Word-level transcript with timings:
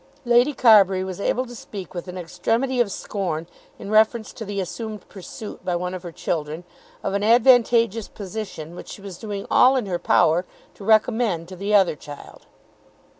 Lady 0.25 0.51
Carbury 0.51 1.03
was 1.03 1.19
able 1.21 1.45
to 1.45 1.53
speak 1.55 1.93
with 1.93 2.07
an 2.07 2.17
extremity 2.17 2.79
of 2.79 2.91
scorn 2.91 3.45
in 3.77 3.91
reference 3.91 4.33
to 4.33 4.43
the 4.43 4.59
assumed 4.59 5.07
pursuit 5.09 5.63
by 5.63 5.75
one 5.75 5.93
of 5.93 6.01
her 6.01 6.11
children 6.11 6.63
of 7.03 7.13
an 7.13 7.21
advantageous 7.23 8.07
position 8.07 8.73
which 8.73 8.87
she 8.89 9.01
was 9.03 9.19
doing 9.19 9.45
all 9.51 9.75
in 9.75 9.85
her 9.85 9.99
power 9.99 10.43
to 10.73 10.83
recommend 10.83 11.47
to 11.47 11.55
the 11.55 11.75
other 11.75 11.95
child. 11.95 12.47